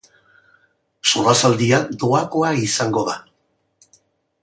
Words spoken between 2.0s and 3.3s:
doakoa izango da.